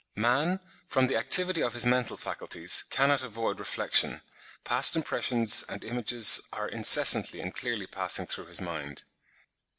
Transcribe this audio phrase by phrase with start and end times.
[0.15, 4.23] Man, from the activity of his mental faculties, cannot avoid reflection:
[4.63, 9.03] past impressions and images are incessantly and clearly passing through his mind.